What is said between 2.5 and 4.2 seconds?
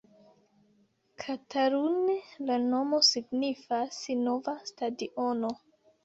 nomo signifas